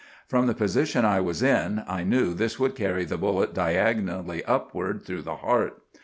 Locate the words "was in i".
1.21-2.03